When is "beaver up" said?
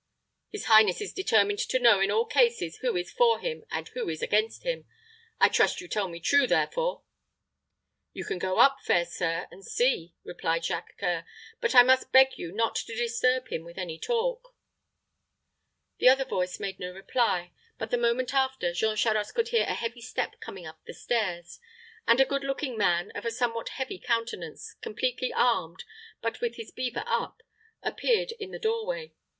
26.71-27.43